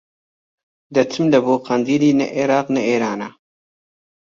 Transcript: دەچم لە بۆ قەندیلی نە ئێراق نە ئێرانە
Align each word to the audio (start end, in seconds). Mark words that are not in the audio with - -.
دەچم 0.95 1.25
لە 1.33 1.39
بۆ 1.45 1.55
قەندیلی 1.67 2.11
نە 2.19 2.27
ئێراق 2.35 2.67
نە 2.75 2.81
ئێرانە 2.87 3.29